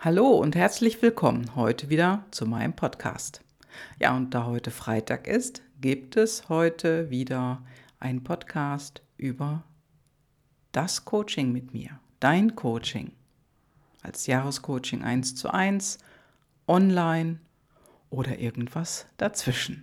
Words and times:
Hallo 0.00 0.28
und 0.28 0.54
herzlich 0.54 1.02
willkommen 1.02 1.56
heute 1.56 1.88
wieder 1.88 2.24
zu 2.30 2.46
meinem 2.46 2.72
Podcast. 2.72 3.40
Ja, 3.98 4.16
und 4.16 4.32
da 4.32 4.46
heute 4.46 4.70
Freitag 4.70 5.26
ist, 5.26 5.60
gibt 5.80 6.16
es 6.16 6.48
heute 6.48 7.10
wieder 7.10 7.66
einen 7.98 8.22
Podcast 8.22 9.02
über 9.16 9.64
das 10.70 11.04
Coaching 11.04 11.50
mit 11.50 11.74
mir, 11.74 11.98
dein 12.20 12.54
Coaching. 12.54 13.10
Als 14.00 14.28
Jahrescoaching 14.28 15.02
1 15.02 15.34
zu 15.34 15.52
1, 15.52 15.98
online 16.68 17.40
oder 18.08 18.38
irgendwas 18.38 19.04
dazwischen. 19.16 19.82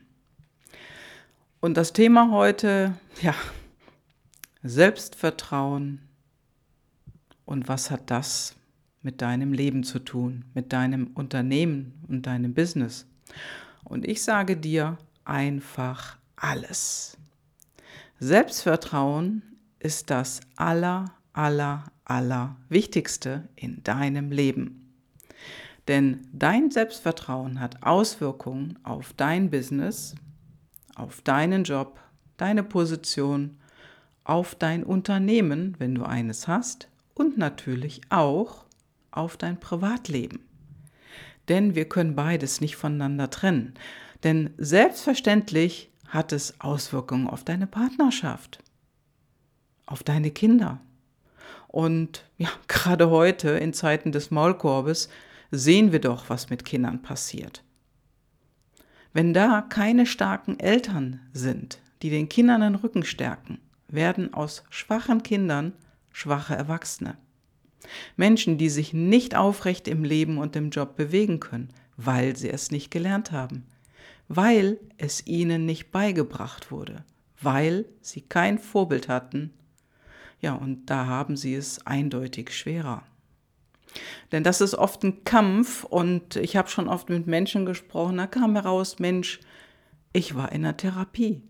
Und 1.59 1.75
das 1.75 1.91
Thema 1.91 2.31
heute, 2.31 2.93
ja, 3.21 3.35
Selbstvertrauen 4.63 6.07
und 7.43 7.67
was 7.67 7.91
hat 7.91 8.09
das 8.09 8.55
mit 9.05 9.21
deinem 9.21 9.53
Leben 9.53 9.83
zu 9.83 9.99
tun, 9.99 10.43
mit 10.55 10.73
deinem 10.73 11.07
Unternehmen 11.13 11.93
und 12.09 12.25
deinem 12.25 12.53
Business. 12.55 13.05
Und 13.83 14.05
ich 14.05 14.23
sage 14.23 14.57
dir 14.57 14.97
einfach 15.23 16.17
alles. 16.35 17.15
Selbstvertrauen 18.19 19.43
ist 19.79 20.09
das 20.09 20.41
aller, 20.55 21.05
aller, 21.33 21.83
aller 22.03 22.55
Wichtigste 22.67 23.47
in 23.55 23.83
deinem 23.83 24.31
Leben. 24.31 24.91
Denn 25.87 26.27
dein 26.33 26.71
Selbstvertrauen 26.71 27.59
hat 27.59 27.83
Auswirkungen 27.83 28.79
auf 28.81 29.13
dein 29.13 29.51
Business, 29.51 30.15
auf 30.95 31.21
deinen 31.21 31.63
Job, 31.63 31.99
deine 32.37 32.63
Position, 32.63 33.57
auf 34.23 34.55
dein 34.55 34.83
Unternehmen, 34.83 35.75
wenn 35.77 35.93
du 35.93 36.03
eines 36.03 36.47
hast, 36.47 36.89
und 37.13 37.37
natürlich 37.37 38.01
auch 38.09 38.65
auf 39.15 39.37
dein 39.37 39.59
Privatleben. 39.59 40.39
Denn 41.47 41.75
wir 41.75 41.87
können 41.87 42.15
beides 42.15 42.61
nicht 42.61 42.75
voneinander 42.75 43.29
trennen. 43.29 43.73
Denn 44.23 44.53
selbstverständlich 44.57 45.91
hat 46.07 46.31
es 46.31 46.59
Auswirkungen 46.59 47.27
auf 47.27 47.43
deine 47.43 47.67
Partnerschaft, 47.67 48.59
auf 49.85 50.03
deine 50.03 50.31
Kinder. 50.31 50.79
Und 51.67 52.25
ja, 52.37 52.49
gerade 52.67 53.09
heute 53.09 53.49
in 53.51 53.73
Zeiten 53.73 54.11
des 54.11 54.31
Maulkorbes 54.31 55.09
sehen 55.51 55.91
wir 55.91 56.01
doch, 56.01 56.29
was 56.29 56.49
mit 56.49 56.65
Kindern 56.65 57.01
passiert. 57.01 57.63
Wenn 59.13 59.33
da 59.33 59.61
keine 59.61 60.05
starken 60.05 60.59
Eltern 60.59 61.21
sind, 61.31 61.79
die 62.01 62.09
den 62.09 62.27
Kindern 62.27 62.61
den 62.61 62.75
Rücken 62.75 63.03
stärken, 63.03 63.59
werden 63.87 64.33
aus 64.33 64.63
schwachen 64.69 65.23
Kindern 65.23 65.73
schwache 66.11 66.55
Erwachsene. 66.55 67.17
Menschen, 68.15 68.57
die 68.57 68.69
sich 68.69 68.93
nicht 68.93 69.35
aufrecht 69.35 69.87
im 69.87 70.03
Leben 70.03 70.37
und 70.37 70.55
im 70.55 70.69
Job 70.69 70.95
bewegen 70.95 71.39
können, 71.39 71.69
weil 71.97 72.35
sie 72.35 72.49
es 72.49 72.71
nicht 72.71 72.91
gelernt 72.91 73.31
haben, 73.31 73.65
weil 74.27 74.79
es 74.97 75.25
ihnen 75.27 75.65
nicht 75.65 75.91
beigebracht 75.91 76.71
wurde, 76.71 77.03
weil 77.41 77.85
sie 78.01 78.21
kein 78.21 78.57
Vorbild 78.57 79.07
hatten. 79.07 79.53
Ja, 80.41 80.53
und 80.53 80.87
da 80.87 81.05
haben 81.05 81.37
sie 81.37 81.55
es 81.55 81.85
eindeutig 81.85 82.51
schwerer. 82.51 83.03
Denn 84.31 84.43
das 84.43 84.61
ist 84.61 84.75
oft 84.75 85.03
ein 85.03 85.23
Kampf 85.23 85.83
und 85.83 86.35
ich 86.35 86.57
habe 86.57 86.69
schon 86.69 86.89
oft 86.89 87.09
mit 87.09 87.27
Menschen 87.27 87.65
gesprochen, 87.65 88.17
da 88.17 88.27
kam 88.27 88.55
heraus, 88.55 88.99
Mensch, 88.99 89.39
ich 90.11 90.35
war 90.35 90.51
in 90.51 90.63
der 90.63 90.77
Therapie. 90.77 91.43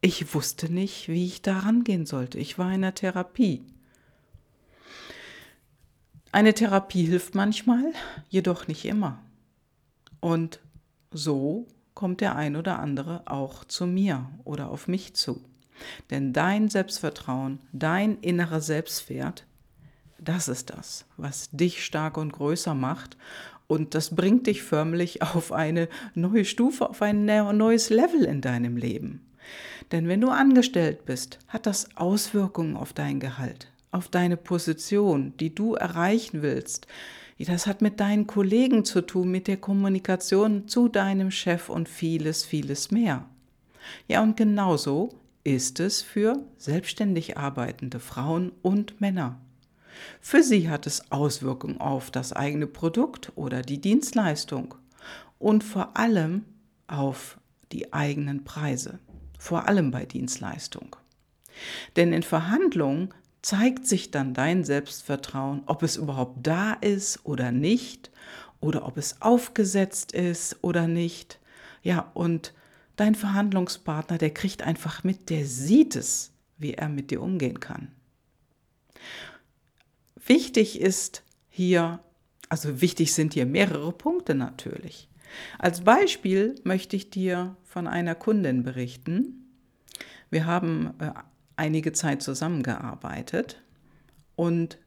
Ich 0.00 0.34
wusste 0.34 0.72
nicht, 0.72 1.08
wie 1.08 1.26
ich 1.26 1.42
da 1.42 1.60
rangehen 1.60 2.06
sollte. 2.06 2.38
Ich 2.38 2.58
war 2.58 2.72
in 2.72 2.82
der 2.82 2.94
Therapie. 2.94 3.62
Eine 6.34 6.54
Therapie 6.54 7.04
hilft 7.04 7.34
manchmal, 7.34 7.92
jedoch 8.30 8.66
nicht 8.66 8.86
immer. 8.86 9.18
Und 10.18 10.60
so 11.10 11.66
kommt 11.92 12.22
der 12.22 12.36
ein 12.36 12.56
oder 12.56 12.78
andere 12.78 13.22
auch 13.26 13.64
zu 13.64 13.86
mir 13.86 14.30
oder 14.44 14.70
auf 14.70 14.88
mich 14.88 15.12
zu. 15.12 15.44
Denn 16.08 16.32
dein 16.32 16.70
Selbstvertrauen, 16.70 17.58
dein 17.72 18.16
innerer 18.20 18.62
Selbstwert, 18.62 19.44
das 20.18 20.48
ist 20.48 20.70
das, 20.70 21.04
was 21.18 21.50
dich 21.50 21.84
stark 21.84 22.16
und 22.16 22.32
größer 22.32 22.74
macht. 22.74 23.18
Und 23.66 23.94
das 23.94 24.14
bringt 24.14 24.46
dich 24.46 24.62
förmlich 24.62 25.20
auf 25.20 25.52
eine 25.52 25.86
neue 26.14 26.46
Stufe, 26.46 26.88
auf 26.88 27.02
ein 27.02 27.26
neues 27.26 27.90
Level 27.90 28.24
in 28.24 28.40
deinem 28.40 28.78
Leben. 28.78 29.20
Denn 29.90 30.08
wenn 30.08 30.22
du 30.22 30.30
angestellt 30.30 31.04
bist, 31.04 31.40
hat 31.48 31.66
das 31.66 31.94
Auswirkungen 31.94 32.74
auf 32.76 32.94
dein 32.94 33.20
Gehalt 33.20 33.71
auf 33.92 34.08
deine 34.08 34.36
Position, 34.36 35.34
die 35.38 35.54
du 35.54 35.74
erreichen 35.74 36.42
willst. 36.42 36.86
Das 37.38 37.66
hat 37.66 37.82
mit 37.82 37.98
deinen 38.00 38.26
Kollegen 38.26 38.84
zu 38.84 39.00
tun, 39.00 39.30
mit 39.30 39.48
der 39.48 39.56
Kommunikation 39.56 40.68
zu 40.68 40.88
deinem 40.88 41.30
Chef 41.30 41.68
und 41.68 41.88
vieles, 41.88 42.44
vieles 42.44 42.90
mehr. 42.90 43.28
Ja, 44.06 44.22
und 44.22 44.36
genauso 44.36 45.10
ist 45.44 45.80
es 45.80 46.02
für 46.02 46.42
selbstständig 46.56 47.36
arbeitende 47.36 47.98
Frauen 47.98 48.52
und 48.62 49.00
Männer. 49.00 49.40
Für 50.20 50.42
sie 50.42 50.70
hat 50.70 50.86
es 50.86 51.10
Auswirkungen 51.10 51.80
auf 51.80 52.10
das 52.10 52.32
eigene 52.32 52.66
Produkt 52.66 53.32
oder 53.34 53.62
die 53.62 53.80
Dienstleistung 53.80 54.74
und 55.38 55.64
vor 55.64 55.96
allem 55.96 56.44
auf 56.86 57.38
die 57.72 57.92
eigenen 57.92 58.44
Preise, 58.44 58.98
vor 59.38 59.68
allem 59.68 59.90
bei 59.90 60.06
Dienstleistung. 60.06 60.96
Denn 61.96 62.12
in 62.12 62.22
Verhandlungen 62.22 63.12
zeigt 63.42 63.86
sich 63.86 64.10
dann 64.10 64.34
dein 64.34 64.64
Selbstvertrauen, 64.64 65.62
ob 65.66 65.82
es 65.82 65.96
überhaupt 65.96 66.46
da 66.46 66.74
ist 66.74 67.24
oder 67.24 67.52
nicht, 67.52 68.10
oder 68.60 68.86
ob 68.86 68.96
es 68.96 69.20
aufgesetzt 69.20 70.12
ist 70.12 70.56
oder 70.62 70.86
nicht. 70.86 71.40
Ja, 71.82 72.10
und 72.14 72.54
dein 72.96 73.16
Verhandlungspartner, 73.16 74.16
der 74.18 74.32
kriegt 74.32 74.62
einfach 74.62 75.02
mit, 75.02 75.28
der 75.28 75.44
sieht 75.44 75.96
es, 75.96 76.32
wie 76.58 76.74
er 76.74 76.88
mit 76.88 77.10
dir 77.10 77.20
umgehen 77.20 77.58
kann. 77.58 77.88
Wichtig 80.24 80.80
ist 80.80 81.24
hier, 81.50 81.98
also 82.48 82.80
wichtig 82.80 83.12
sind 83.12 83.34
hier 83.34 83.46
mehrere 83.46 83.90
Punkte 83.90 84.36
natürlich. 84.36 85.08
Als 85.58 85.80
Beispiel 85.80 86.54
möchte 86.62 86.94
ich 86.94 87.10
dir 87.10 87.56
von 87.64 87.88
einer 87.88 88.14
Kundin 88.14 88.62
berichten. 88.62 89.48
Wir 90.30 90.46
haben 90.46 90.94
äh, 91.00 91.10
einige 91.56 91.92
Zeit 91.92 92.22
zusammengearbeitet 92.22 93.62
und 94.36 94.78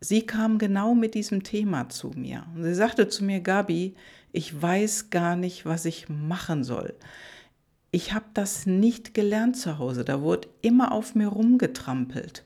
sie 0.00 0.22
kam 0.22 0.58
genau 0.58 0.94
mit 0.94 1.14
diesem 1.14 1.42
Thema 1.42 1.88
zu 1.88 2.10
mir. 2.14 2.44
Und 2.54 2.64
sie 2.64 2.74
sagte 2.74 3.08
zu 3.08 3.24
mir, 3.24 3.40
Gabi, 3.40 3.94
ich 4.32 4.60
weiß 4.60 5.10
gar 5.10 5.36
nicht, 5.36 5.66
was 5.66 5.84
ich 5.84 6.08
machen 6.08 6.64
soll. 6.64 6.94
Ich 7.90 8.14
habe 8.14 8.24
das 8.34 8.66
nicht 8.66 9.12
gelernt 9.12 9.56
zu 9.56 9.78
Hause, 9.78 10.04
da 10.04 10.22
wurde 10.22 10.48
immer 10.62 10.92
auf 10.92 11.14
mir 11.14 11.28
rumgetrampelt. 11.28 12.44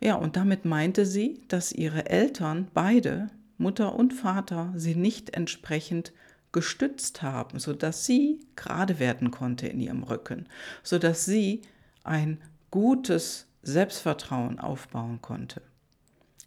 Ja, 0.00 0.14
und 0.14 0.36
damit 0.36 0.64
meinte 0.64 1.06
sie, 1.06 1.40
dass 1.48 1.72
ihre 1.72 2.06
Eltern, 2.06 2.68
beide, 2.72 3.30
Mutter 3.58 3.94
und 3.94 4.12
Vater, 4.12 4.72
sie 4.76 4.94
nicht 4.94 5.34
entsprechend 5.34 6.12
gestützt 6.52 7.22
haben, 7.22 7.58
sodass 7.58 8.06
sie 8.06 8.40
gerade 8.54 8.98
werden 8.98 9.30
konnte 9.30 9.66
in 9.66 9.80
ihrem 9.80 10.04
Rücken, 10.04 10.46
sodass 10.82 11.24
sie 11.24 11.62
ein 12.04 12.38
gutes 12.74 13.46
Selbstvertrauen 13.62 14.58
aufbauen 14.58 15.22
konnte. 15.22 15.62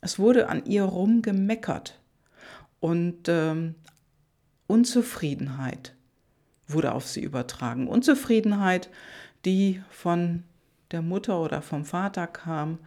Es 0.01 0.19
wurde 0.19 0.49
an 0.49 0.65
ihr 0.65 0.83
rumgemeckert 0.83 2.01
und 2.81 3.29
ähm, 3.29 3.75
Unzufriedenheit 4.67 5.95
wurde 6.67 6.91
auf 6.91 7.07
sie 7.07 7.21
übertragen. 7.21 7.87
Unzufriedenheit, 7.87 8.89
die 9.45 9.81
von 9.89 10.43
der 10.91 11.01
Mutter 11.01 11.39
oder 11.39 11.61
vom 11.61 11.85
Vater 11.85 12.27
kam 12.27 12.79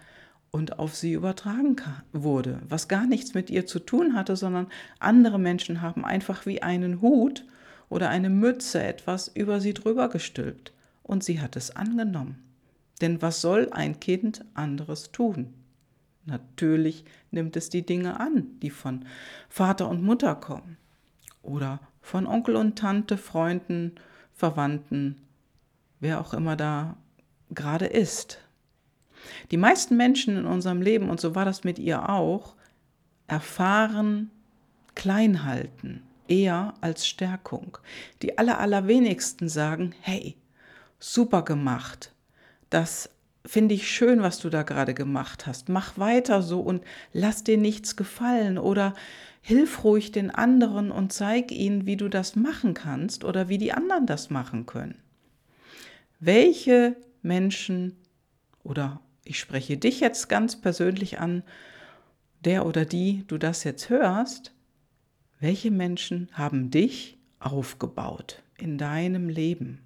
und 0.50 0.78
auf 0.78 0.94
sie 0.94 1.14
übertragen 1.14 1.76
wurde, 2.12 2.60
was 2.68 2.88
gar 2.88 3.06
nichts 3.06 3.32
mit 3.32 3.48
ihr 3.48 3.64
zu 3.64 3.78
tun 3.78 4.14
hatte, 4.14 4.36
sondern 4.36 4.66
andere 4.98 5.38
Menschen 5.38 5.80
haben 5.80 6.04
einfach 6.04 6.44
wie 6.44 6.60
einen 6.60 7.00
Hut 7.00 7.46
oder 7.88 8.10
eine 8.10 8.28
Mütze 8.28 8.82
etwas 8.82 9.28
über 9.28 9.62
sie 9.62 9.72
drüber 9.72 10.10
gestülpt 10.10 10.74
und 11.02 11.24
sie 11.24 11.40
hat 11.40 11.56
es 11.56 11.74
angenommen. 11.74 12.49
Denn 13.00 13.22
was 13.22 13.40
soll 13.40 13.68
ein 13.72 14.00
Kind 14.00 14.44
anderes 14.54 15.12
tun? 15.12 15.54
Natürlich 16.26 17.04
nimmt 17.30 17.56
es 17.56 17.70
die 17.70 17.84
Dinge 17.84 18.20
an, 18.20 18.58
die 18.60 18.70
von 18.70 19.04
Vater 19.48 19.88
und 19.88 20.02
Mutter 20.02 20.34
kommen 20.34 20.76
oder 21.42 21.80
von 22.02 22.26
Onkel 22.26 22.56
und 22.56 22.78
Tante, 22.78 23.16
Freunden, 23.16 23.94
Verwandten, 24.32 25.16
wer 25.98 26.20
auch 26.20 26.34
immer 26.34 26.56
da 26.56 26.96
gerade 27.50 27.86
ist. 27.86 28.38
Die 29.50 29.56
meisten 29.56 29.96
Menschen 29.96 30.36
in 30.36 30.46
unserem 30.46 30.82
Leben, 30.82 31.10
und 31.10 31.20
so 31.20 31.34
war 31.34 31.44
das 31.44 31.64
mit 31.64 31.78
ihr 31.78 32.08
auch, 32.08 32.54
erfahren 33.26 34.30
Kleinhalten 34.94 36.02
eher 36.26 36.74
als 36.80 37.06
Stärkung. 37.06 37.78
Die 38.22 38.38
aller, 38.38 38.60
allerwenigsten 38.60 39.48
sagen, 39.48 39.94
hey, 40.00 40.36
super 40.98 41.42
gemacht, 41.42 42.12
das 42.70 43.10
finde 43.44 43.74
ich 43.74 43.90
schön, 43.90 44.22
was 44.22 44.38
du 44.38 44.50
da 44.50 44.62
gerade 44.62 44.94
gemacht 44.94 45.46
hast. 45.46 45.68
Mach 45.68 45.98
weiter 45.98 46.42
so 46.42 46.60
und 46.60 46.84
lass 47.12 47.44
dir 47.44 47.58
nichts 47.58 47.96
gefallen 47.96 48.58
oder 48.58 48.94
hilf 49.42 49.84
ruhig 49.84 50.12
den 50.12 50.30
anderen 50.30 50.90
und 50.90 51.12
zeig 51.12 51.50
ihnen, 51.50 51.86
wie 51.86 51.96
du 51.96 52.08
das 52.08 52.36
machen 52.36 52.74
kannst 52.74 53.24
oder 53.24 53.48
wie 53.48 53.58
die 53.58 53.72
anderen 53.72 54.06
das 54.06 54.30
machen 54.30 54.66
können. 54.66 55.02
Welche 56.18 56.96
Menschen 57.22 57.96
oder 58.62 59.00
ich 59.24 59.38
spreche 59.38 59.76
dich 59.76 60.00
jetzt 60.00 60.28
ganz 60.28 60.60
persönlich 60.60 61.18
an, 61.18 61.42
der 62.44 62.66
oder 62.66 62.84
die 62.84 63.24
du 63.26 63.38
das 63.38 63.64
jetzt 63.64 63.88
hörst, 63.88 64.52
welche 65.38 65.70
Menschen 65.70 66.28
haben 66.32 66.70
dich 66.70 67.18
aufgebaut 67.38 68.42
in 68.58 68.76
deinem 68.76 69.28
Leben? 69.28 69.80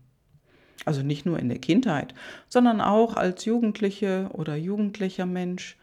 Also 0.84 1.02
nicht 1.02 1.24
nur 1.24 1.38
in 1.38 1.48
der 1.48 1.58
Kindheit, 1.58 2.14
sondern 2.48 2.80
auch 2.80 3.16
als 3.16 3.44
Jugendliche 3.44 4.28
oder 4.32 4.56
jugendlicher 4.56 5.26
Mensch 5.26 5.76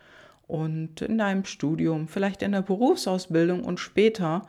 und 0.47 1.01
in 1.01 1.17
deinem 1.17 1.45
Studium, 1.45 2.07
vielleicht 2.07 2.41
in 2.41 2.51
der 2.51 2.61
Berufsausbildung 2.61 3.63
und 3.63 3.79
später, 3.79 4.47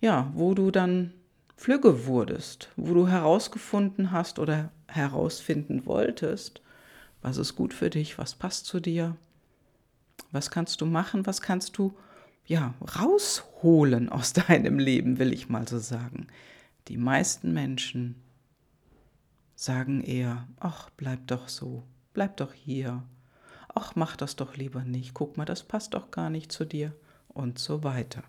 ja, 0.00 0.30
wo 0.34 0.54
du 0.54 0.70
dann 0.70 1.12
flügge 1.56 2.06
wurdest, 2.06 2.70
wo 2.76 2.94
du 2.94 3.08
herausgefunden 3.08 4.12
hast 4.12 4.38
oder 4.38 4.70
herausfinden 4.88 5.84
wolltest, 5.84 6.62
was 7.22 7.36
ist 7.36 7.56
gut 7.56 7.74
für 7.74 7.90
dich, 7.90 8.18
was 8.18 8.34
passt 8.34 8.66
zu 8.66 8.80
dir, 8.80 9.16
was 10.30 10.50
kannst 10.50 10.80
du 10.80 10.86
machen, 10.86 11.26
was 11.26 11.40
kannst 11.40 11.76
du 11.78 11.94
ja 12.46 12.74
rausholen 12.98 14.08
aus 14.08 14.32
deinem 14.48 14.78
Leben, 14.78 15.18
will 15.18 15.32
ich 15.32 15.48
mal 15.48 15.66
so 15.68 15.78
sagen. 15.78 16.26
Die 16.88 16.96
meisten 16.96 17.52
Menschen 17.52 18.16
sagen 19.62 20.00
eher, 20.02 20.48
ach, 20.58 20.90
bleib 20.96 21.28
doch 21.28 21.48
so, 21.48 21.84
bleib 22.14 22.36
doch 22.38 22.52
hier, 22.52 23.04
ach, 23.74 23.94
mach 23.94 24.16
das 24.16 24.34
doch 24.34 24.56
lieber 24.56 24.82
nicht, 24.82 25.14
guck 25.14 25.36
mal, 25.36 25.44
das 25.44 25.62
passt 25.62 25.94
doch 25.94 26.10
gar 26.10 26.30
nicht 26.30 26.50
zu 26.50 26.64
dir 26.64 26.92
und 27.28 27.58
so 27.58 27.84
weiter. 27.84 28.24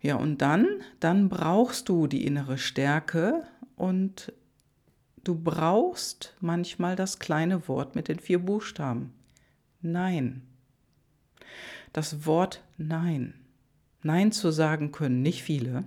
Ja, 0.00 0.16
und 0.16 0.38
dann, 0.40 0.66
dann 1.00 1.28
brauchst 1.28 1.88
du 1.88 2.06
die 2.06 2.24
innere 2.24 2.58
Stärke 2.58 3.42
und 3.76 4.32
du 5.24 5.34
brauchst 5.34 6.34
manchmal 6.40 6.96
das 6.96 7.18
kleine 7.18 7.68
Wort 7.68 7.96
mit 7.96 8.08
den 8.08 8.18
vier 8.18 8.38
Buchstaben. 8.38 9.12
Nein. 9.82 10.42
Das 11.92 12.24
Wort 12.24 12.62
Nein. 12.78 13.34
Nein 14.02 14.32
zu 14.32 14.50
sagen 14.52 14.92
können 14.92 15.22
nicht 15.22 15.42
viele. 15.42 15.84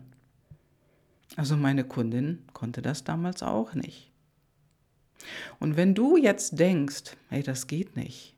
Also 1.36 1.56
meine 1.56 1.84
Kundin 1.84 2.44
konnte 2.54 2.82
das 2.82 3.04
damals 3.04 3.44
auch 3.44 3.74
nicht. 3.74 4.12
Und 5.60 5.78
wenn 5.78 5.94
du 5.94 6.18
jetzt 6.18 6.60
denkst, 6.60 7.16
hey, 7.30 7.44
das 7.44 7.68
geht 7.68 7.96
nicht, 7.96 8.36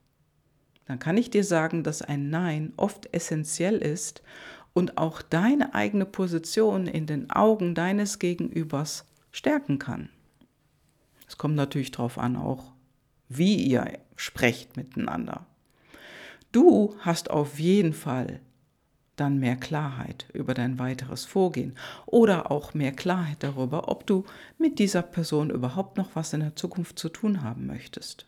dann 0.85 0.99
kann 0.99 1.17
ich 1.17 1.29
dir 1.29 1.43
sagen, 1.43 1.83
dass 1.83 2.01
ein 2.01 2.29
Nein 2.29 2.73
oft 2.75 3.13
essentiell 3.13 3.77
ist 3.77 4.21
und 4.73 4.97
auch 4.97 5.21
deine 5.21 5.73
eigene 5.73 6.05
Position 6.05 6.87
in 6.87 7.05
den 7.05 7.29
Augen 7.31 7.75
deines 7.75 8.19
Gegenübers 8.19 9.05
stärken 9.31 9.79
kann. 9.79 10.09
Es 11.27 11.37
kommt 11.37 11.55
natürlich 11.55 11.91
darauf 11.91 12.17
an, 12.17 12.35
auch 12.35 12.73
wie 13.29 13.55
ihr 13.55 13.99
sprecht 14.17 14.75
miteinander. 14.75 15.45
Du 16.51 16.95
hast 16.99 17.29
auf 17.29 17.59
jeden 17.59 17.93
Fall 17.93 18.41
dann 19.21 19.37
mehr 19.39 19.55
Klarheit 19.55 20.25
über 20.33 20.53
dein 20.53 20.79
weiteres 20.79 21.23
Vorgehen 21.23 21.75
oder 22.05 22.51
auch 22.51 22.73
mehr 22.73 22.91
Klarheit 22.91 23.37
darüber, 23.39 23.87
ob 23.87 24.05
du 24.05 24.25
mit 24.57 24.79
dieser 24.79 25.01
Person 25.01 25.49
überhaupt 25.49 25.97
noch 25.97 26.15
was 26.15 26.33
in 26.33 26.41
der 26.41 26.55
Zukunft 26.55 26.99
zu 26.99 27.07
tun 27.07 27.43
haben 27.43 27.67
möchtest. 27.67 28.25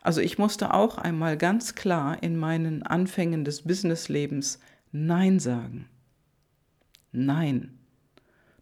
Also 0.00 0.22
ich 0.22 0.38
musste 0.38 0.72
auch 0.72 0.96
einmal 0.96 1.36
ganz 1.36 1.74
klar 1.74 2.22
in 2.22 2.38
meinen 2.38 2.82
Anfängen 2.82 3.44
des 3.44 3.62
Businesslebens 3.62 4.60
Nein 4.92 5.38
sagen. 5.38 5.88
Nein 7.12 7.76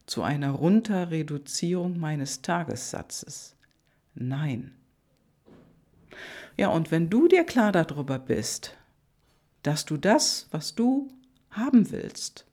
zu 0.07 0.23
einer 0.23 0.51
Runterreduzierung 0.51 1.99
meines 1.99 2.43
Tagessatzes. 2.43 3.57
Nein. 4.15 4.75
Ja, 6.57 6.69
und 6.69 6.91
wenn 6.91 7.11
du 7.11 7.27
dir 7.27 7.45
klar 7.45 7.73
darüber 7.73 8.19
bist, 8.19 8.77
dass 9.65 9.85
du 9.85 9.97
das, 9.97 10.47
was 10.53 10.77
du 10.77 11.11
haben 11.51 11.91
willst, 11.91 12.47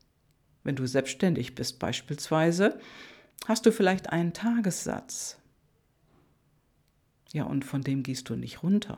wenn 0.63 0.75
du 0.75 0.87
selbstständig 0.87 1.53
bist 1.53 1.77
beispielsweise, 1.77 2.79
hast 3.47 3.65
du 3.65 3.71
vielleicht 3.71 4.09
einen 4.09 4.33
Tagessatz. 4.33 5.37
Ja, 7.33 7.43
und 7.43 7.65
von 7.65 7.81
dem 7.81 8.01
gehst 8.03 8.29
du 8.29 8.35
nicht 8.35 8.63
runter. 8.63 8.97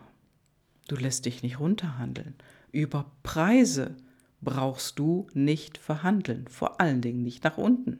Du 0.88 0.95
lässt 0.95 1.25
dich 1.25 1.44
nicht 1.44 1.60
runterhandeln. 1.60 2.36
Über 2.71 3.12
Preise 3.24 3.95
brauchst 4.42 5.00
du 5.00 5.27
nicht 5.33 5.77
verhandeln, 5.77 6.48
vor 6.48 6.80
allen 6.81 7.01
Dingen 7.01 7.24
nicht 7.24 7.44
nach 7.44 7.57
unten. 7.57 8.00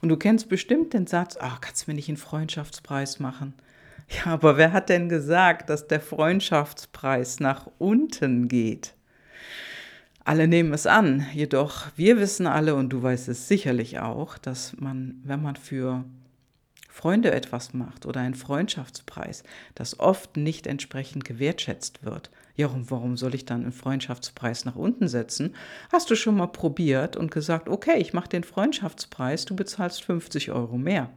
Und 0.00 0.08
du 0.08 0.16
kennst 0.16 0.48
bestimmt 0.48 0.94
den 0.94 1.06
Satz, 1.06 1.36
ach, 1.40 1.60
kannst 1.60 1.86
du 1.86 1.90
mir 1.90 1.94
nicht 1.94 2.08
einen 2.08 2.16
Freundschaftspreis 2.16 3.20
machen? 3.20 3.54
Ja, 4.08 4.32
aber 4.32 4.56
wer 4.56 4.72
hat 4.72 4.88
denn 4.88 5.08
gesagt, 5.08 5.70
dass 5.70 5.86
der 5.86 6.00
Freundschaftspreis 6.00 7.40
nach 7.40 7.70
unten 7.78 8.48
geht? 8.48 8.94
Alle 10.26 10.48
nehmen 10.48 10.72
es 10.72 10.86
an, 10.86 11.26
jedoch 11.34 11.86
wir 11.96 12.18
wissen 12.18 12.46
alle 12.46 12.74
und 12.74 12.88
du 12.88 13.02
weißt 13.02 13.28
es 13.28 13.46
sicherlich 13.46 13.98
auch, 14.00 14.38
dass 14.38 14.74
man, 14.78 15.20
wenn 15.22 15.42
man 15.42 15.56
für 15.56 16.04
Freunde 16.88 17.32
etwas 17.32 17.74
macht 17.74 18.06
oder 18.06 18.20
einen 18.20 18.34
Freundschaftspreis, 18.34 19.42
das 19.74 20.00
oft 20.00 20.38
nicht 20.38 20.66
entsprechend 20.66 21.26
gewertschätzt 21.26 22.04
wird. 22.04 22.30
Ja, 22.56 22.68
und 22.68 22.90
warum 22.90 23.18
soll 23.18 23.34
ich 23.34 23.44
dann 23.44 23.62
einen 23.62 23.72
Freundschaftspreis 23.72 24.64
nach 24.64 24.76
unten 24.76 25.08
setzen? 25.08 25.54
Hast 25.92 26.08
du 26.10 26.14
schon 26.14 26.36
mal 26.36 26.46
probiert 26.46 27.16
und 27.16 27.30
gesagt, 27.30 27.68
okay, 27.68 27.98
ich 27.98 28.14
mache 28.14 28.28
den 28.28 28.44
Freundschaftspreis, 28.44 29.44
du 29.44 29.54
bezahlst 29.54 30.04
50 30.04 30.52
Euro 30.52 30.78
mehr. 30.78 31.10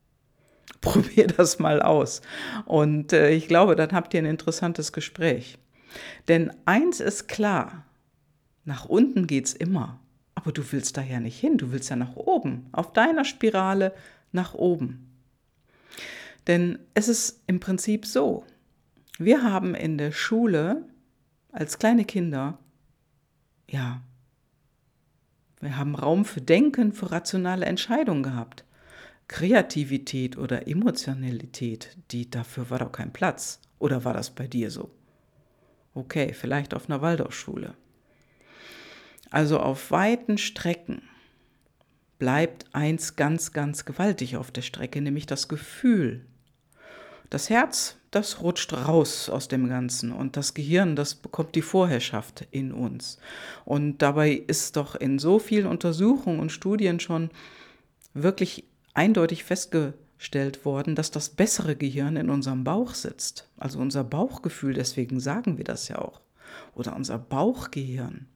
Probier 0.80 1.26
das 1.26 1.58
mal 1.58 1.82
aus. 1.82 2.22
Und 2.64 3.12
äh, 3.12 3.30
ich 3.30 3.48
glaube, 3.48 3.76
dann 3.76 3.92
habt 3.92 4.14
ihr 4.14 4.22
ein 4.22 4.26
interessantes 4.26 4.92
Gespräch. 4.92 5.58
Denn 6.28 6.52
eins 6.64 7.00
ist 7.00 7.26
klar, 7.26 7.84
nach 8.64 8.84
unten 8.84 9.26
geht's 9.26 9.52
immer. 9.52 10.00
Aber 10.34 10.52
du 10.52 10.72
willst 10.72 10.96
da 10.96 11.02
ja 11.02 11.20
nicht 11.20 11.38
hin, 11.38 11.58
du 11.58 11.72
willst 11.72 11.90
ja 11.90 11.96
nach 11.96 12.16
oben, 12.16 12.66
auf 12.72 12.92
deiner 12.92 13.24
Spirale 13.24 13.92
nach 14.32 14.54
oben. 14.54 15.10
Denn 16.46 16.78
es 16.94 17.08
ist 17.08 17.42
im 17.46 17.60
Prinzip 17.60 18.06
so, 18.06 18.44
wir 19.18 19.42
haben 19.42 19.74
in 19.74 19.98
der 19.98 20.12
Schule 20.12 20.84
als 21.52 21.78
kleine 21.78 22.04
Kinder, 22.04 22.58
ja, 23.68 24.00
wir 25.60 25.76
haben 25.76 25.94
Raum 25.94 26.24
für 26.24 26.40
Denken, 26.40 26.92
für 26.92 27.12
rationale 27.12 27.66
Entscheidungen 27.66 28.22
gehabt. 28.22 28.64
Kreativität 29.28 30.38
oder 30.38 30.66
Emotionalität, 30.66 31.96
die 32.10 32.30
dafür 32.30 32.70
war 32.70 32.78
doch 32.78 32.92
kein 32.92 33.12
Platz. 33.12 33.60
Oder 33.78 34.04
war 34.04 34.14
das 34.14 34.30
bei 34.30 34.46
dir 34.46 34.70
so? 34.70 34.90
Okay, 35.94 36.32
vielleicht 36.32 36.72
auf 36.72 36.88
einer 36.88 37.02
Waldorfschule. 37.02 37.74
Also 39.30 39.60
auf 39.60 39.90
weiten 39.90 40.38
Strecken 40.38 41.02
bleibt 42.18 42.66
eins 42.72 43.16
ganz, 43.16 43.52
ganz 43.52 43.84
gewaltig 43.84 44.36
auf 44.36 44.50
der 44.50 44.62
Strecke, 44.62 45.00
nämlich 45.00 45.26
das 45.26 45.48
Gefühl. 45.48 46.26
Das 47.30 47.48
Herz, 47.48 47.96
das 48.10 48.42
rutscht 48.42 48.72
raus 48.72 49.28
aus 49.28 49.46
dem 49.46 49.68
Ganzen 49.68 50.10
und 50.10 50.36
das 50.36 50.52
Gehirn, 50.52 50.96
das 50.96 51.14
bekommt 51.14 51.54
die 51.54 51.62
Vorherrschaft 51.62 52.46
in 52.50 52.72
uns. 52.72 53.18
Und 53.64 53.98
dabei 53.98 54.32
ist 54.32 54.76
doch 54.76 54.96
in 54.96 55.20
so 55.20 55.38
vielen 55.38 55.66
Untersuchungen 55.66 56.40
und 56.40 56.50
Studien 56.50 56.98
schon 56.98 57.30
wirklich 58.14 58.64
eindeutig 58.94 59.44
festgestellt 59.44 60.64
worden, 60.64 60.96
dass 60.96 61.12
das 61.12 61.28
bessere 61.28 61.76
Gehirn 61.76 62.16
in 62.16 62.30
unserem 62.30 62.64
Bauch 62.64 62.94
sitzt. 62.94 63.48
Also 63.56 63.78
unser 63.78 64.02
Bauchgefühl, 64.02 64.74
deswegen 64.74 65.20
sagen 65.20 65.56
wir 65.56 65.64
das 65.64 65.86
ja 65.86 65.98
auch. 65.98 66.20
Oder 66.74 66.96
unser 66.96 67.18
Bauchgehirn. 67.18 68.26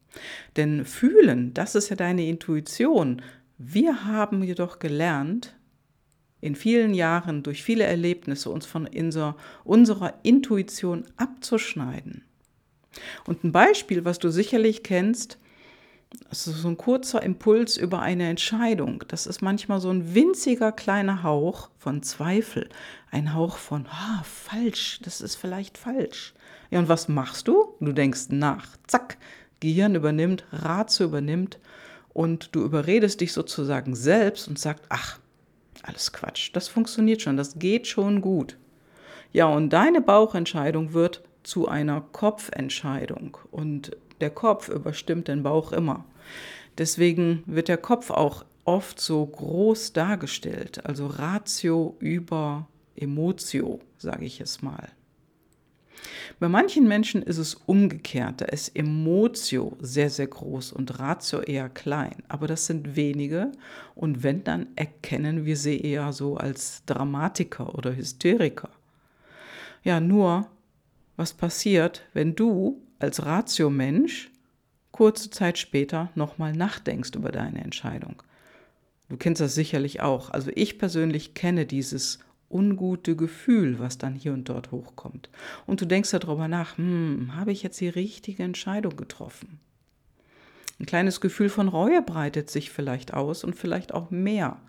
Denn 0.57 0.85
fühlen, 0.85 1.55
das 1.55 1.75
ist 1.75 1.89
ja 1.89 1.97
deine 1.97 2.27
Intuition. 2.27 3.23
Wir 3.59 4.05
haben 4.05 4.43
jedoch 4.43 4.79
gelernt, 4.79 5.55
in 6.41 6.57
vielen 6.57 6.93
Jahren 6.93 7.43
durch 7.43 7.63
viele 7.63 7.85
Erlebnisse 7.85 8.51
uns 8.51 8.67
von 8.67 8.87
unserer, 8.87 9.37
unserer 9.65 10.15
Intuition 10.25 11.05
abzuschneiden. 11.17 12.23
Und 13.27 13.45
ein 13.45 13.53
Beispiel, 13.53 14.05
was 14.05 14.19
du 14.19 14.31
sicherlich 14.31 14.83
kennst, 14.83 15.39
ist 16.31 16.45
so 16.45 16.69
ein 16.69 16.77
kurzer 16.77 17.23
Impuls 17.23 17.77
über 17.77 18.01
eine 18.01 18.29
Entscheidung. 18.29 19.05
Das 19.09 19.27
ist 19.27 19.43
manchmal 19.43 19.81
so 19.81 19.91
ein 19.91 20.15
winziger 20.15 20.71
kleiner 20.71 21.23
Hauch 21.23 21.71
von 21.79 22.03
Zweifel, 22.03 22.69
ein 23.11 23.35
Hauch 23.35 23.57
von, 23.57 23.87
ah, 23.87 24.23
falsch, 24.25 25.01
das 25.03 25.21
ist 25.21 25.37
vielleicht 25.37 25.79
falsch. 25.79 26.35
Ja, 26.71 26.79
und 26.79 26.89
was 26.89 27.09
machst 27.09 27.49
du? 27.49 27.75
Du 27.81 27.93
denkst 27.93 28.27
nach, 28.31 28.77
zack, 28.87 29.17
Gehirn 29.61 29.95
übernimmt, 29.95 30.45
Ratio 30.53 31.07
übernimmt 31.07 31.59
und 32.13 32.55
du 32.55 32.63
überredest 32.65 33.21
dich 33.21 33.33
sozusagen 33.33 33.95
selbst 33.95 34.49
und 34.49 34.59
sagst, 34.59 34.85
ach, 34.89 35.19
alles 35.83 36.13
Quatsch, 36.13 36.51
das 36.55 36.69
funktioniert 36.69 37.23
schon, 37.23 37.37
das 37.37 37.59
geht 37.59 37.87
schon 37.87 38.21
gut. 38.21 38.57
Ja, 39.33 39.47
und 39.47 39.71
deine 39.71 40.01
Bauchentscheidung 40.01 40.93
wird 40.93 41.23
zu 41.43 41.69
einer 41.69 42.01
Kopfentscheidung 42.01 43.37
und 43.51 43.97
der 44.21 44.31
Kopf 44.31 44.69
überstimmt 44.69 45.29
den 45.29 45.43
Bauch 45.43 45.73
immer. 45.73 46.05
Deswegen 46.79 47.43
wird 47.47 47.69
der 47.69 47.77
Kopf 47.77 48.11
auch 48.11 48.45
oft 48.65 48.99
so 48.99 49.27
groß 49.27 49.93
dargestellt, 49.93 50.87
also 50.87 51.07
Ratio 51.07 51.97
über 51.99 52.67
Emotio, 52.97 53.81
sage 53.99 54.25
ich 54.25 54.41
es 54.41 54.63
mal. 54.63 54.89
Bei 56.39 56.49
manchen 56.49 56.87
Menschen 56.87 57.23
ist 57.23 57.39
es 57.39 57.55
umgekehrt, 57.55 58.41
da 58.41 58.47
ist 58.47 58.77
Emotio 58.77 59.77
sehr, 59.81 60.11
sehr 60.11 60.27
groß 60.27 60.73
und 60.73 60.99
Ratio 60.99 61.41
eher 61.41 61.69
klein. 61.69 62.23
Aber 62.29 62.47
das 62.47 62.67
sind 62.67 62.97
wenige 62.97 63.53
und 63.95 64.23
wenn, 64.23 64.45
dann 64.45 64.69
erkennen 64.77 65.45
wir 65.45 65.57
sie 65.57 65.81
eher 65.81 66.13
so 66.13 66.37
als 66.37 66.83
Dramatiker 66.87 67.75
oder 67.75 67.97
Hysteriker. 67.97 68.71
Ja, 69.83 70.01
nur, 70.01 70.47
was 71.17 71.33
passiert, 71.33 72.03
wenn 72.13 72.35
du 72.35 72.83
als 72.99 73.25
Ratio-Mensch 73.25 74.31
kurze 74.93 75.31
Zeit 75.31 75.59
später 75.59 76.11
nochmal 76.15 76.53
nachdenkst 76.53 77.11
über 77.15 77.31
deine 77.31 77.63
Entscheidung? 77.63 78.23
Du 79.09 79.17
kennst 79.17 79.41
das 79.41 79.55
sicherlich 79.55 80.01
auch. 80.01 80.31
Also 80.31 80.51
ich 80.55 80.79
persönlich 80.79 81.35
kenne 81.35 81.67
dieses 81.67 82.19
ungute 82.51 83.17
Gefühl, 83.17 83.79
was 83.79 83.99
dann 83.99 84.15
hier 84.15 84.33
und 84.33 84.49
dort 84.49 84.71
hochkommt. 84.71 85.31
Und 85.67 85.81
du 85.81 85.87
denkst 85.87 86.11
darüber 86.11 86.49
nach, 86.49 86.79
hm, 86.79 87.33
habe 87.35 87.53
ich 87.53 87.63
jetzt 87.63 87.81
die 87.81 87.89
richtige 87.89 88.43
Entscheidung 88.43 88.97
getroffen? 88.97 89.61
Ein 90.81 90.87
kleines 90.87 91.21
Gefühl 91.21 91.49
von 91.49 91.69
Reue 91.69 92.03
breitet 92.03 92.51
sich 92.51 92.71
vielleicht 92.71 93.15
aus 93.15 93.45
und 93.45 93.55
vielleicht 93.55 93.95
auch 93.95 94.11
mehr. 94.11 94.61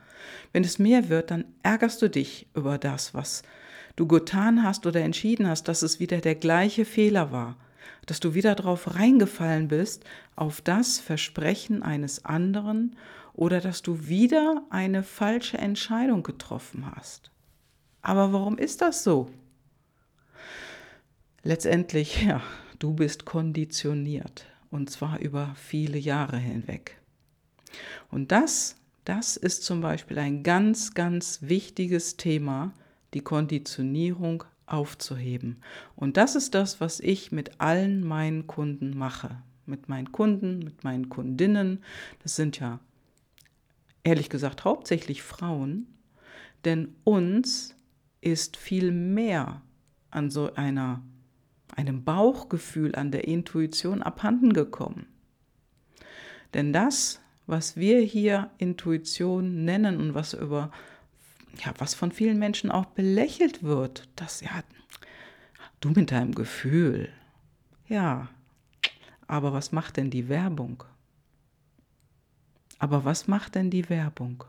Wenn 0.54 0.64
es 0.64 0.80
mehr 0.80 1.10
wird, 1.10 1.32
dann 1.32 1.46
ärgerst 1.64 2.02
du 2.02 2.10
dich 2.10 2.48
über 2.54 2.78
das, 2.78 3.14
was 3.14 3.44
du 3.96 4.08
getan 4.08 4.64
hast 4.64 4.86
oder 4.86 5.02
entschieden 5.02 5.48
hast, 5.48 5.68
dass 5.68 5.82
es 5.82 6.00
wieder 6.00 6.20
der 6.22 6.36
gleiche 6.36 6.86
Fehler 6.86 7.32
war, 7.32 7.58
dass 8.06 8.20
du 8.20 8.34
wieder 8.34 8.56
darauf 8.56 8.96
reingefallen 8.96 9.68
bist, 9.68 10.04
auf 10.36 10.62
das 10.62 11.00
Versprechen 11.00 11.82
eines 11.82 12.26
anderen 12.26 12.96
oder 13.34 13.60
dass 13.60 13.82
du 13.82 14.08
wieder 14.08 14.64
eine 14.70 15.04
falsche 15.04 15.58
Entscheidung 15.58 16.24
getroffen 16.24 16.86
hast. 16.96 17.32
Aber 18.06 18.32
warum 18.34 18.60
ist 18.60 18.82
das 18.82 19.04
so? 19.04 19.32
Letztendlich, 21.42 22.22
ja, 22.28 22.44
du 22.78 22.94
bist 22.94 23.26
konditioniert 23.26 24.46
und 24.70 24.92
zwar 24.92 25.20
über 25.20 25.56
viele 25.56 25.98
Jahre 25.98 26.38
hinweg. 26.38 27.02
Und 28.12 28.32
das, 28.32 28.76
das 29.06 29.38
ist 29.38 29.64
zum 29.64 29.82
Beispiel 29.82 30.20
ein 30.20 30.44
ganz, 30.44 30.94
ganz 30.94 31.40
wichtiges 31.42 32.16
Thema, 32.16 32.74
die 33.16 33.22
Konditionierung 33.22 34.44
aufzuheben. 34.68 35.64
Und 35.96 36.16
das 36.16 36.36
ist 36.36 36.54
das, 36.54 36.80
was 36.80 37.00
ich 37.00 37.32
mit 37.32 37.60
allen 37.60 38.06
meinen 38.06 38.46
Kunden 38.46 38.96
mache. 38.96 39.42
Mit 39.66 39.90
meinen 39.90 40.12
Kunden, 40.12 40.60
mit 40.60 40.84
meinen 40.84 41.10
Kundinnen. 41.10 41.84
Das 42.22 42.36
sind 42.36 42.60
ja 42.60 42.80
ehrlich 44.04 44.30
gesagt 44.30 44.64
hauptsächlich 44.64 45.24
Frauen. 45.24 45.88
Denn 46.66 46.96
uns 47.04 47.75
ist 48.26 48.58
viel 48.58 48.92
mehr 48.92 49.62
an 50.10 50.30
so 50.30 50.54
einer, 50.56 51.02
einem 51.76 52.04
Bauchgefühl, 52.04 52.96
an 52.96 53.12
der 53.12 53.28
Intuition 53.28 54.02
abhanden 54.02 54.54
gekommen. 54.54 55.08
Denn 56.54 56.74
das, 56.74 57.22
was 57.48 57.76
wir 57.76 58.00
hier 58.02 58.50
Intuition 58.58 59.66
nennen 59.66 59.98
und 59.98 60.14
was 60.14 60.34
über 60.34 60.72
ja, 61.64 61.74
was 61.78 61.94
von 61.94 62.12
vielen 62.12 62.38
Menschen 62.40 62.70
auch 62.72 62.86
belächelt 62.86 63.64
wird, 63.64 64.10
dass 64.16 64.42
ja, 64.42 64.64
du 65.80 65.90
mit 65.92 66.12
deinem 66.12 66.36
Gefühl. 66.36 67.10
Ja, 67.88 68.28
aber 69.28 69.54
was 69.54 69.72
macht 69.72 69.98
denn 69.98 70.10
die 70.10 70.28
Werbung? 70.28 70.84
Aber 72.78 73.06
was 73.06 73.28
macht 73.28 73.56
denn 73.56 73.70
die 73.70 73.90
Werbung? 73.90 74.44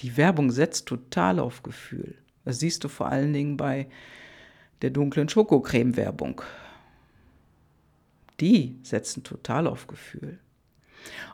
Die 0.00 0.16
Werbung 0.16 0.50
setzt 0.50 0.86
total 0.86 1.38
auf 1.38 1.62
Gefühl. 1.62 2.16
Das 2.44 2.60
siehst 2.60 2.84
du 2.84 2.88
vor 2.88 3.08
allen 3.08 3.32
Dingen 3.32 3.56
bei 3.56 3.88
der 4.82 4.90
dunklen 4.90 5.28
Schokocreme-Werbung. 5.28 6.42
Die 8.40 8.78
setzen 8.82 9.24
total 9.24 9.66
auf 9.66 9.86
Gefühl. 9.88 10.38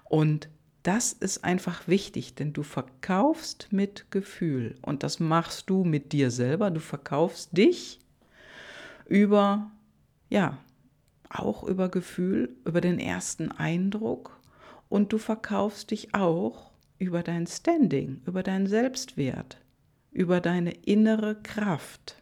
Und 0.05 0.49
das 0.83 1.13
ist 1.13 1.45
einfach 1.45 1.89
wichtig, 1.89 2.35
denn 2.35 2.53
du 2.53 2.63
verkaufst 2.63 3.69
mit 3.71 4.11
Gefühl 4.11 4.77
und 4.83 5.03
das 5.03 5.19
machst 5.19 5.71
du 5.71 5.83
mit 5.83 6.13
dir 6.13 6.31
selber. 6.31 6.71
Du 6.71 6.81
verkaufst 6.81 7.57
dich 7.57 8.01
über, 9.07 9.71
ja, 10.29 10.59
auch 11.31 11.65
über 11.65 11.89
Gefühl, 11.89 12.55
über 12.67 12.83
den 12.83 12.99
ersten 12.99 13.51
Eindruck 13.51 14.39
und 14.91 15.13
du 15.13 15.19
verkaufst 15.19 15.91
dich 15.91 16.15
auch 16.15 16.74
über 17.05 17.23
dein 17.23 17.47
Standing, 17.47 18.23
über 18.27 18.43
deinen 18.43 18.67
Selbstwert, 18.67 19.59
über 20.11 20.41
deine 20.41 20.73
innere 20.73 21.37
Kraft. 21.43 22.17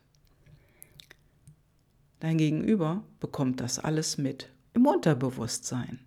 Dein 2.21 2.39
Gegenüber 2.39 3.03
bekommt 3.21 3.61
das 3.61 3.79
alles 3.79 4.19
mit 4.19 4.49
im 4.75 4.87
Unterbewusstsein. 4.87 5.99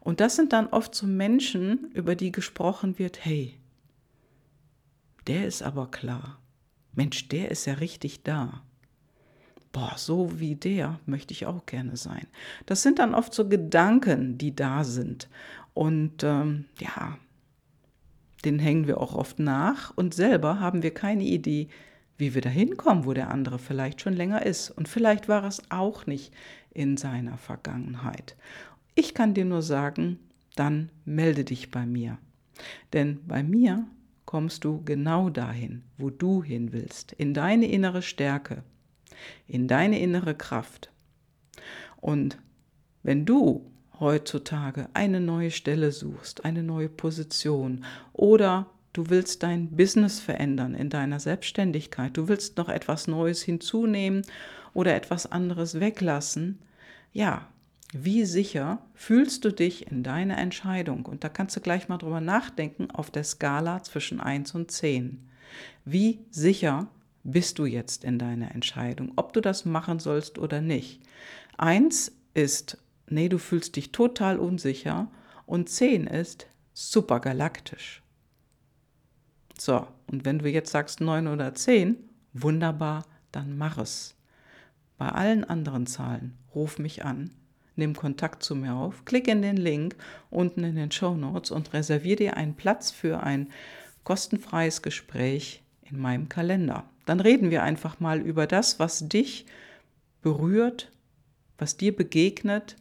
Und 0.00 0.20
das 0.20 0.36
sind 0.36 0.52
dann 0.52 0.66
oft 0.68 0.94
so 0.94 1.06
Menschen, 1.06 1.90
über 1.94 2.14
die 2.14 2.32
gesprochen 2.32 2.98
wird, 2.98 3.24
hey, 3.24 3.58
der 5.26 5.46
ist 5.46 5.62
aber 5.62 5.90
klar. 5.90 6.40
Mensch, 6.92 7.28
der 7.28 7.50
ist 7.50 7.66
ja 7.66 7.74
richtig 7.74 8.22
da. 8.22 8.62
Boah, 9.72 9.94
so 9.96 10.40
wie 10.40 10.56
der 10.56 10.98
möchte 11.06 11.32
ich 11.32 11.46
auch 11.46 11.64
gerne 11.66 11.96
sein. 11.96 12.26
Das 12.66 12.82
sind 12.82 12.98
dann 12.98 13.14
oft 13.14 13.32
so 13.32 13.48
Gedanken, 13.48 14.36
die 14.38 14.54
da 14.54 14.82
sind. 14.82 15.28
Und 15.74 16.24
ähm, 16.24 16.64
ja, 16.80 17.18
den 18.44 18.58
hängen 18.58 18.86
wir 18.86 19.00
auch 19.00 19.14
oft 19.14 19.38
nach 19.38 19.96
und 19.96 20.14
selber 20.14 20.60
haben 20.60 20.82
wir 20.82 20.92
keine 20.92 21.24
Idee, 21.24 21.68
wie 22.16 22.34
wir 22.34 22.42
da 22.42 22.50
hinkommen, 22.50 23.04
wo 23.04 23.12
der 23.12 23.30
andere 23.30 23.58
vielleicht 23.58 24.00
schon 24.00 24.14
länger 24.14 24.44
ist. 24.44 24.70
Und 24.70 24.88
vielleicht 24.88 25.28
war 25.28 25.44
es 25.44 25.62
auch 25.70 26.06
nicht 26.06 26.32
in 26.72 26.96
seiner 26.96 27.38
Vergangenheit. 27.38 28.36
Ich 28.94 29.14
kann 29.14 29.34
dir 29.34 29.44
nur 29.44 29.62
sagen, 29.62 30.18
dann 30.54 30.90
melde 31.04 31.44
dich 31.44 31.70
bei 31.70 31.86
mir. 31.86 32.18
Denn 32.92 33.20
bei 33.26 33.42
mir 33.42 33.86
kommst 34.26 34.64
du 34.64 34.82
genau 34.84 35.30
dahin, 35.30 35.82
wo 35.96 36.10
du 36.10 36.42
hin 36.42 36.72
willst, 36.72 37.12
in 37.12 37.34
deine 37.34 37.66
innere 37.66 38.02
Stärke, 38.02 38.62
in 39.46 39.66
deine 39.66 39.98
innere 39.98 40.34
Kraft. 40.34 40.92
Und 41.96 42.38
wenn 43.02 43.24
du 43.24 43.69
heutzutage 44.00 44.88
eine 44.94 45.20
neue 45.20 45.50
Stelle 45.50 45.92
suchst, 45.92 46.44
eine 46.44 46.62
neue 46.62 46.88
Position 46.88 47.84
oder 48.12 48.66
du 48.92 49.08
willst 49.08 49.42
dein 49.42 49.76
Business 49.76 50.18
verändern 50.18 50.74
in 50.74 50.90
deiner 50.90 51.20
Selbstständigkeit, 51.20 52.16
du 52.16 52.26
willst 52.28 52.56
noch 52.56 52.68
etwas 52.68 53.06
Neues 53.06 53.42
hinzunehmen 53.42 54.22
oder 54.74 54.94
etwas 54.94 55.30
anderes 55.30 55.78
weglassen, 55.78 56.58
ja, 57.12 57.46
wie 57.92 58.24
sicher 58.24 58.78
fühlst 58.94 59.44
du 59.44 59.52
dich 59.52 59.90
in 59.90 60.02
deiner 60.02 60.38
Entscheidung? 60.38 61.06
Und 61.06 61.24
da 61.24 61.28
kannst 61.28 61.56
du 61.56 61.60
gleich 61.60 61.88
mal 61.88 61.98
drüber 61.98 62.20
nachdenken 62.20 62.90
auf 62.90 63.10
der 63.10 63.24
Skala 63.24 63.82
zwischen 63.82 64.20
1 64.20 64.54
und 64.54 64.70
10. 64.70 65.28
Wie 65.84 66.20
sicher 66.30 66.86
bist 67.24 67.58
du 67.58 67.66
jetzt 67.66 68.04
in 68.04 68.18
deiner 68.18 68.54
Entscheidung, 68.54 69.12
ob 69.16 69.32
du 69.32 69.40
das 69.40 69.64
machen 69.64 69.98
sollst 69.98 70.38
oder 70.38 70.60
nicht? 70.60 71.02
1 71.58 72.12
ist 72.34 72.78
nee, 73.10 73.28
du 73.28 73.38
fühlst 73.38 73.76
dich 73.76 73.92
total 73.92 74.38
unsicher. 74.38 75.10
Und 75.46 75.68
10 75.68 76.06
ist 76.06 76.46
super 76.72 77.20
galaktisch. 77.20 78.02
So, 79.58 79.86
und 80.06 80.24
wenn 80.24 80.38
du 80.38 80.48
jetzt 80.48 80.70
sagst 80.70 81.00
9 81.00 81.28
oder 81.28 81.54
10, 81.54 81.96
wunderbar, 82.32 83.04
dann 83.32 83.58
mach 83.58 83.78
es. 83.78 84.14
Bei 84.96 85.08
allen 85.08 85.44
anderen 85.44 85.86
Zahlen 85.86 86.38
ruf 86.54 86.78
mich 86.78 87.04
an, 87.04 87.30
nimm 87.76 87.94
Kontakt 87.94 88.42
zu 88.42 88.54
mir 88.54 88.74
auf, 88.74 89.04
klick 89.04 89.28
in 89.28 89.42
den 89.42 89.56
Link 89.56 89.96
unten 90.30 90.64
in 90.64 90.76
den 90.76 90.90
Show 90.90 91.14
Notes 91.14 91.50
und 91.50 91.72
reservier 91.72 92.16
dir 92.16 92.36
einen 92.36 92.54
Platz 92.54 92.90
für 92.90 93.22
ein 93.22 93.48
kostenfreies 94.04 94.82
Gespräch 94.82 95.62
in 95.82 95.98
meinem 95.98 96.28
Kalender. 96.28 96.84
Dann 97.06 97.20
reden 97.20 97.50
wir 97.50 97.62
einfach 97.62 98.00
mal 98.00 98.20
über 98.20 98.46
das, 98.46 98.78
was 98.78 99.08
dich 99.08 99.46
berührt, 100.22 100.92
was 101.58 101.76
dir 101.76 101.94
begegnet 101.94 102.76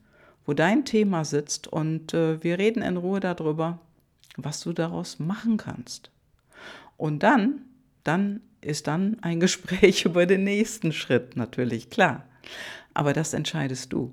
wo 0.50 0.54
dein 0.56 0.84
Thema 0.84 1.26
sitzt 1.26 1.68
und 1.68 2.12
äh, 2.16 2.44
wir 2.44 2.58
reden 2.58 2.82
in 2.82 2.98
Ruhe 2.98 3.20
darüber, 3.20 3.78
was 4.36 4.62
du 4.62 4.74
daraus 4.74 5.20
machen 5.20 5.58
kannst. 5.58 6.10
Und 6.98 7.22
dann, 7.22 7.62
dann 8.04 8.42
ist 8.60 8.88
dann 8.88 9.20
ein 9.22 9.40
Gespräch 9.46 10.06
über 10.06 10.26
den 10.26 10.44
nächsten 10.44 10.92
Schritt 10.92 11.36
natürlich 11.36 11.92
klar. 11.92 12.26
Aber 12.96 13.14
das 13.14 13.36
entscheidest 13.36 13.94
du. 13.94 14.12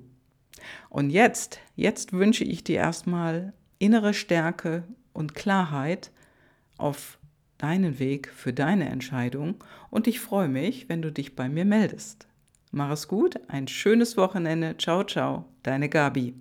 Und 0.89 1.09
jetzt, 1.09 1.57
jetzt 1.75 2.13
wünsche 2.13 2.43
ich 2.43 2.63
dir 2.63 2.77
erstmal 2.77 3.53
innere 3.79 4.13
Stärke 4.13 4.83
und 5.13 5.33
Klarheit 5.33 6.11
auf 6.77 7.17
deinen 7.57 7.97
Weg 7.97 8.29
für 8.29 8.53
deine 8.53 8.89
Entscheidung 8.89 9.55
und 9.89 10.05
ich 10.05 10.19
freue 10.19 10.49
mich, 10.49 10.87
wenn 10.87 11.01
du 11.01 11.11
dich 11.11 11.35
bei 11.35 11.49
mir 11.49 11.65
meldest. 11.65 12.26
Mach 12.71 12.91
es 12.91 13.07
gut, 13.07 13.39
ein 13.47 13.67
schönes 13.67 14.17
Wochenende. 14.17 14.75
Ciao, 14.77 15.03
ciao, 15.03 15.45
deine 15.63 15.89
Gabi. 15.89 16.35